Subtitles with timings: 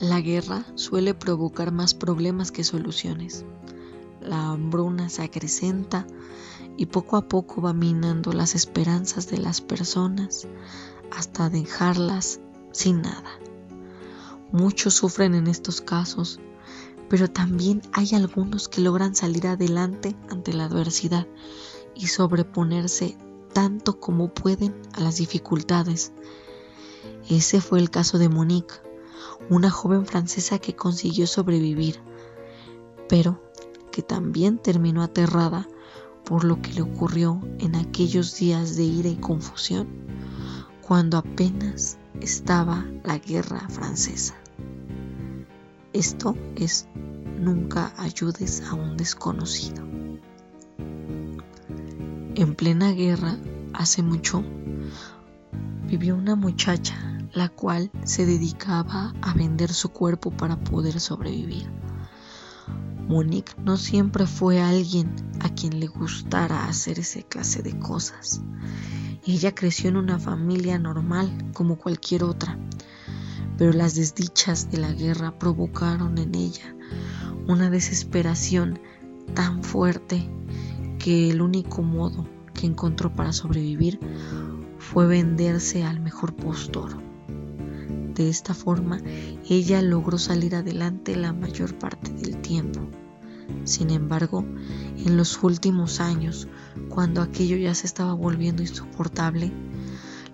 [0.00, 3.44] La guerra suele provocar más problemas que soluciones.
[4.22, 6.06] La hambruna se acrecenta
[6.78, 10.48] y poco a poco va minando las esperanzas de las personas
[11.14, 12.40] hasta dejarlas
[12.72, 13.28] sin nada.
[14.52, 16.40] Muchos sufren en estos casos,
[17.10, 21.26] pero también hay algunos que logran salir adelante ante la adversidad
[21.94, 23.18] y sobreponerse
[23.52, 26.12] tanto como pueden a las dificultades.
[27.28, 28.76] Ese fue el caso de Monique,
[29.48, 32.00] una joven francesa que consiguió sobrevivir,
[33.08, 33.42] pero
[33.90, 35.66] que también terminó aterrada
[36.24, 39.88] por lo que le ocurrió en aquellos días de ira y confusión,
[40.80, 44.34] cuando apenas estaba la guerra francesa.
[45.92, 46.86] Esto es
[47.38, 49.82] nunca ayudes a un desconocido.
[52.36, 53.36] En plena guerra,
[53.72, 54.44] hace mucho,
[55.86, 61.70] vivió una muchacha la cual se dedicaba a vender su cuerpo para poder sobrevivir.
[63.08, 68.40] Monique no siempre fue alguien a quien le gustara hacer esa clase de cosas.
[69.26, 72.58] Ella creció en una familia normal como cualquier otra,
[73.58, 76.74] pero las desdichas de la guerra provocaron en ella
[77.46, 78.78] una desesperación
[79.34, 80.30] tan fuerte
[80.98, 83.98] que el único modo que encontró para sobrevivir
[84.78, 87.09] fue venderse al mejor postor.
[88.20, 89.00] De esta forma,
[89.48, 92.80] ella logró salir adelante la mayor parte del tiempo.
[93.64, 94.44] Sin embargo,
[94.98, 96.46] en los últimos años,
[96.90, 99.50] cuando aquello ya se estaba volviendo insoportable,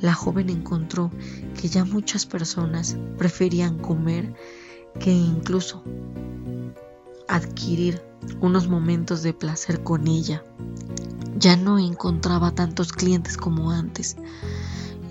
[0.00, 1.10] la joven encontró
[1.60, 4.32] que ya muchas personas preferían comer
[5.00, 5.82] que incluso
[7.26, 8.00] adquirir
[8.40, 10.44] unos momentos de placer con ella.
[11.36, 14.16] Ya no encontraba tantos clientes como antes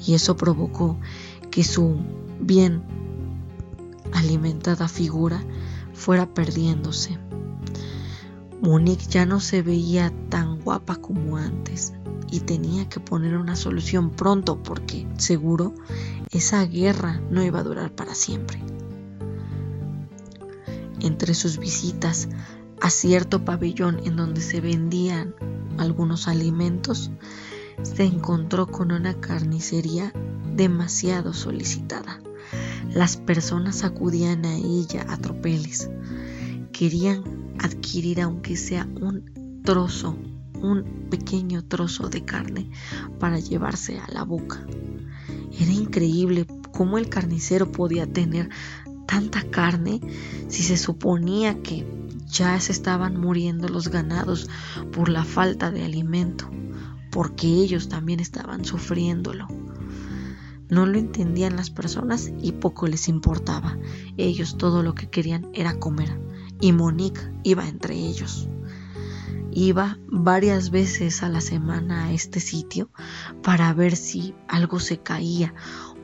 [0.08, 0.98] y eso provocó
[1.52, 1.98] que su
[2.40, 2.82] bien
[4.14, 5.44] alimentada figura
[5.94, 7.20] fuera perdiéndose.
[8.62, 11.94] Monique ya no se veía tan guapa como antes
[12.32, 15.74] y tenía que poner una solución pronto porque seguro
[16.32, 18.64] esa guerra no iba a durar para siempre.
[21.02, 22.30] Entre sus visitas
[22.80, 25.36] a cierto pabellón en donde se vendían
[25.78, 27.12] algunos alimentos,
[27.84, 30.14] se encontró con una carnicería
[30.62, 32.22] demasiado solicitada.
[32.94, 35.90] Las personas acudían a ella a tropeles.
[36.72, 37.24] Querían
[37.58, 40.16] adquirir aunque sea un trozo,
[40.62, 42.70] un pequeño trozo de carne
[43.20, 44.64] para llevarse a la boca.
[45.60, 48.52] Era increíble cómo el carnicero podía tener
[49.08, 50.00] tanta carne
[50.48, 51.88] si se suponía que
[52.28, 54.48] ya se estaban muriendo los ganados
[54.92, 56.52] por la falta de alimento,
[57.10, 59.48] porque ellos también estaban sufriéndolo.
[60.72, 63.78] No lo entendían las personas y poco les importaba.
[64.16, 66.18] Ellos todo lo que querían era comer
[66.62, 68.48] y Monique iba entre ellos.
[69.52, 72.90] Iba varias veces a la semana a este sitio
[73.44, 75.54] para ver si algo se caía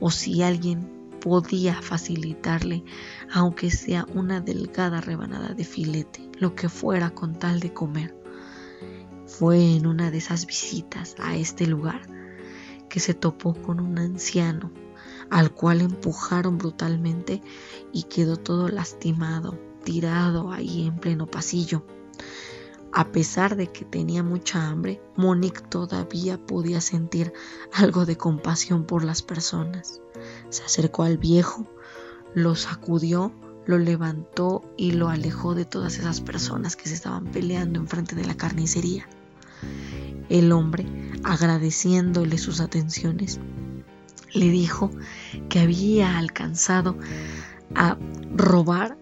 [0.01, 0.91] o si alguien
[1.22, 2.84] podía facilitarle,
[3.31, 8.22] aunque sea una delgada rebanada de filete, lo que fuera con tal de comer.
[9.28, 12.16] Fue en una de esas visitas a este lugar
[12.97, 14.72] que se topó con un anciano
[15.30, 17.44] al cual empujaron brutalmente
[17.94, 21.85] y quedó todo lastimado, tirado ahí en pleno pasillo.
[22.91, 27.34] A pesar de que tenía mucha hambre, Monique todavía podía sentir
[27.72, 30.02] algo de compasión por las personas.
[30.50, 31.68] Se acercó al viejo,
[32.34, 33.31] lo sacudió,
[33.68, 38.25] lo levantó y lo alejó de todas esas personas que se estaban peleando enfrente de
[38.25, 39.08] la carnicería.
[40.29, 43.40] El hombre, agradeciéndole sus atenciones,
[44.34, 44.91] le dijo
[45.49, 46.97] que había alcanzado
[47.75, 47.97] a
[48.35, 48.97] robar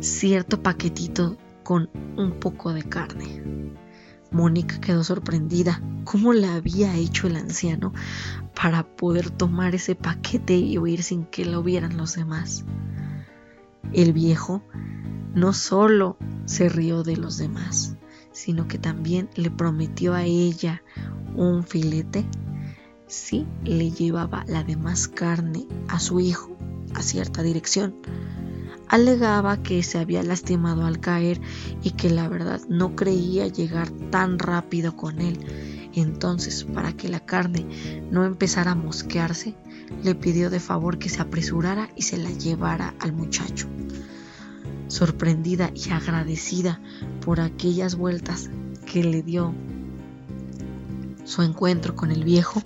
[0.00, 3.42] cierto paquetito con un poco de carne.
[4.30, 7.92] Mónica quedó sorprendida cómo le había hecho el anciano
[8.54, 12.64] para poder tomar ese paquete y huir sin que lo vieran los demás.
[13.92, 14.62] El viejo
[15.34, 17.96] no solo se rió de los demás,
[18.38, 20.82] sino que también le prometió a ella
[21.34, 22.24] un filete
[23.08, 26.56] si le llevaba la demás carne a su hijo
[26.94, 27.94] a cierta dirección
[28.88, 31.40] alegaba que se había lastimado al caer
[31.82, 35.38] y que la verdad no creía llegar tan rápido con él.
[35.94, 37.66] Entonces, para que la carne
[38.10, 39.54] no empezara a mosquearse,
[40.02, 43.68] le pidió de favor que se apresurara y se la llevara al muchacho.
[44.88, 46.80] Sorprendida y agradecida
[47.24, 48.50] por aquellas vueltas
[48.90, 49.54] que le dio
[51.24, 52.62] su encuentro con el viejo,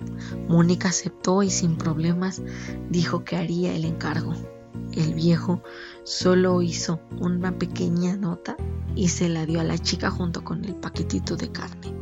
[0.47, 2.41] Mónica aceptó y sin problemas
[2.89, 4.33] dijo que haría el encargo.
[4.93, 5.61] el viejo
[6.03, 8.55] solo hizo una pequeña nota
[8.95, 11.93] y se la dio a la chica junto con el paquetito de carne.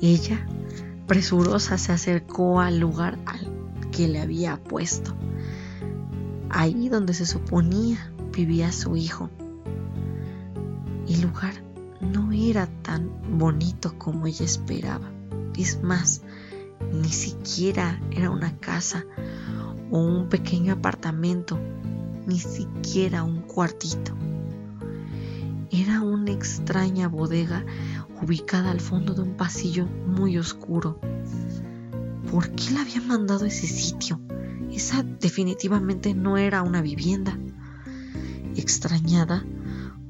[0.00, 0.46] Ella,
[1.06, 3.40] presurosa, se acercó al lugar al
[3.90, 5.16] que le había puesto,
[6.48, 9.30] ahí donde se suponía vivía su hijo.
[11.08, 11.54] El lugar
[12.00, 15.10] no era tan bonito como ella esperaba.
[15.56, 16.22] Es más,
[16.92, 19.04] ni siquiera era una casa
[19.90, 21.58] o un pequeño apartamento,
[22.26, 24.12] ni siquiera un cuartito.
[25.70, 27.64] Era una extraña bodega
[28.22, 31.00] ubicada al fondo de un pasillo muy oscuro.
[32.30, 34.20] ¿Por qué la había mandado a ese sitio?
[34.72, 37.36] Esa definitivamente no era una vivienda.
[38.56, 39.44] Extrañada,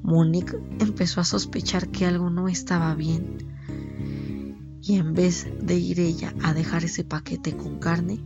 [0.02, 3.38] Monique empezó a sospechar que algo no estaba bien.
[4.82, 8.18] Y en vez de ir ella a dejar ese paquete con carne,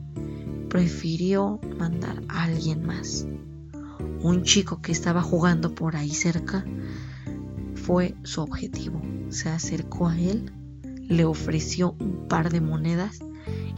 [0.69, 3.27] prefirió mandar a alguien más.
[4.23, 6.65] Un chico que estaba jugando por ahí cerca
[7.75, 9.03] fue su objetivo.
[9.29, 10.53] Se acercó a él,
[11.09, 13.19] le ofreció un par de monedas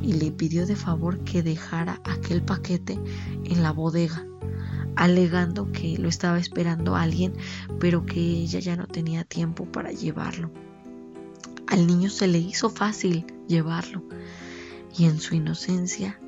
[0.01, 2.99] y le pidió de favor que dejara aquel paquete
[3.45, 4.25] en la bodega,
[4.97, 7.35] alegando que lo estaba esperando alguien,
[7.79, 10.51] pero que ella ya no tenía tiempo para llevarlo.
[11.69, 14.03] Al niño se le hizo fácil llevarlo
[14.97, 16.19] y en su inocencia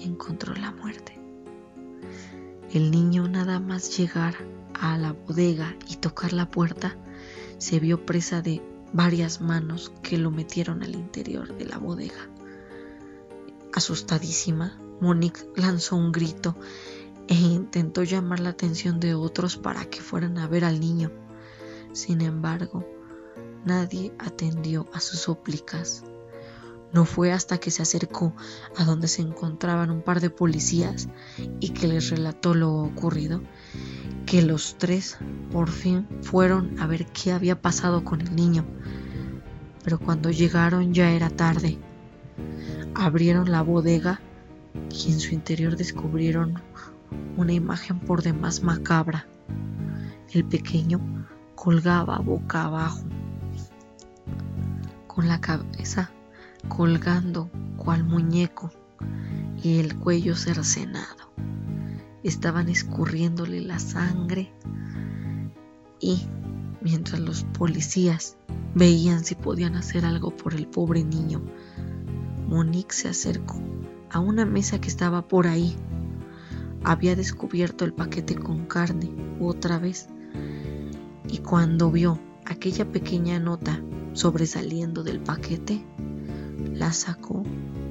[0.00, 1.18] encontró la muerte.
[2.72, 4.34] El niño nada más llegar
[4.74, 6.96] a la bodega y tocar la puerta,
[7.58, 8.60] se vio presa de
[8.92, 12.28] varias manos que lo metieron al interior de la bodega.
[13.72, 16.56] Asustadísima, Monique lanzó un grito
[17.28, 21.10] e intentó llamar la atención de otros para que fueran a ver al niño.
[21.92, 22.84] Sin embargo,
[23.64, 26.04] nadie atendió a sus súplicas.
[26.92, 28.34] No fue hasta que se acercó
[28.76, 31.08] a donde se encontraban un par de policías
[31.58, 33.42] y que les relató lo ocurrido,
[34.26, 35.18] que los tres
[35.50, 38.64] por fin fueron a ver qué había pasado con el niño.
[39.82, 41.78] Pero cuando llegaron ya era tarde.
[42.94, 44.20] Abrieron la bodega
[44.90, 46.62] y en su interior descubrieron
[47.36, 49.26] una imagen por demás macabra.
[50.32, 51.00] El pequeño
[51.54, 53.02] colgaba boca abajo,
[55.06, 56.10] con la cabeza
[56.68, 58.70] colgando cual muñeco
[59.62, 61.32] y el cuello cercenado.
[62.22, 64.52] Estaban escurriéndole la sangre
[66.00, 66.26] y
[66.80, 68.36] mientras los policías
[68.74, 71.42] veían si podían hacer algo por el pobre niño,
[72.48, 73.60] Monique se acercó
[74.10, 75.76] a una mesa que estaba por ahí.
[76.84, 79.10] Había descubierto el paquete con carne
[79.40, 80.08] otra vez
[81.28, 83.82] y cuando vio aquella pequeña nota
[84.12, 85.82] sobresaliendo del paquete,
[86.74, 87.42] la sacó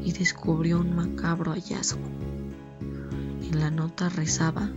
[0.04, 2.06] y descubrió un macabro hallazgo.
[3.42, 4.69] En la nota rezaba,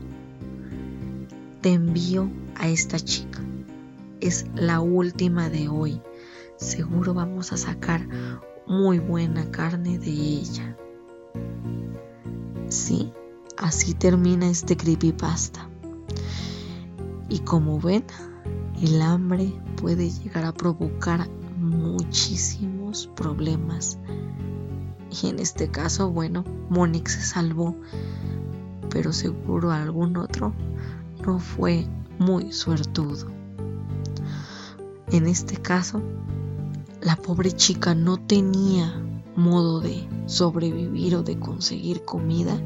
[1.60, 3.40] te envío a esta chica.
[4.20, 6.00] Es la última de hoy.
[6.56, 8.08] Seguro vamos a sacar
[8.66, 10.76] muy buena carne de ella.
[12.69, 13.12] Sí,
[13.58, 15.69] así termina este creepypasta.
[17.29, 18.05] Y como ven,
[18.81, 23.98] el hambre puede llegar a provocar muchísimos problemas.
[25.22, 27.77] Y en este caso, bueno, Monique se salvó,
[28.91, 30.53] pero seguro algún otro
[31.25, 31.86] no fue
[32.19, 33.27] muy suertudo.
[35.10, 36.03] En este caso,
[37.01, 39.06] la pobre chica no tenía
[39.36, 42.60] modo de sobrevivir o de conseguir comida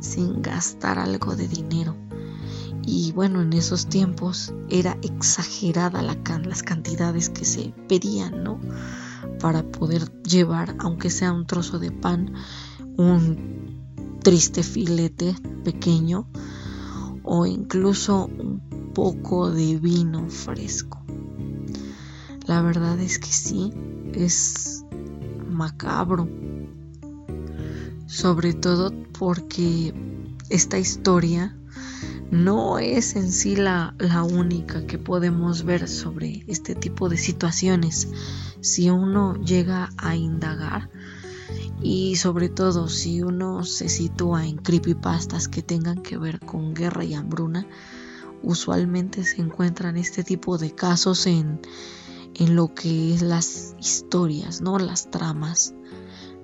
[0.00, 1.96] sin gastar algo de dinero.
[2.84, 8.60] Y bueno, en esos tiempos era exagerada la las cantidades que se pedían, ¿no?
[9.40, 12.34] Para poder llevar, aunque sea un trozo de pan,
[12.96, 16.26] un triste filete pequeño
[17.22, 18.60] o incluso un
[18.94, 21.02] poco de vino fresco.
[22.46, 23.72] La verdad es que sí,
[24.14, 24.81] es
[25.52, 26.28] macabro.
[28.06, 29.94] Sobre todo porque
[30.48, 31.56] esta historia
[32.32, 33.94] no es en sí la,
[34.30, 38.08] única que podemos ver sobre este tipo de situaciones.
[38.60, 40.88] Si uno llega a indagar
[41.82, 47.04] y sobre todo si uno se sitúa en creepypastas que tengan que ver con guerra
[47.04, 47.66] y hambruna,
[48.42, 51.60] usualmente se encuentran este tipo de casos en,
[52.34, 54.78] en lo que es las historias, ¿no?
[54.78, 55.74] Las tramas.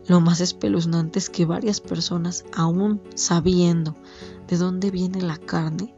[0.06, 3.94] Lo más espeluznante es que varias personas, aún sabiendo
[4.46, 5.94] de dónde viene la carne,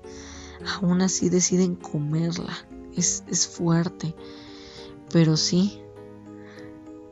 [0.66, 2.56] aún así deciden comerla.
[2.96, 4.14] Es, es fuerte.
[5.12, 5.80] Pero sí,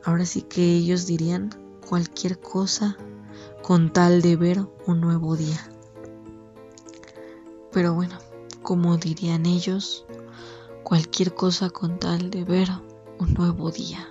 [0.03, 1.49] ahora sí que ellos dirían
[1.87, 2.97] cualquier cosa
[3.61, 5.69] con tal de ver un nuevo día.
[7.71, 8.17] Pero bueno,
[8.61, 10.05] como dirían ellos,
[10.83, 12.69] cualquier cosa con tal de ver
[13.19, 14.07] un nuevo día.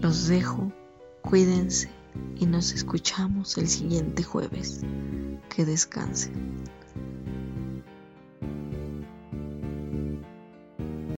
[0.00, 0.72] Los dejo,
[1.22, 1.90] cuídense
[2.36, 4.80] y nos escuchamos el siguiente jueves.
[5.48, 6.64] Que descansen.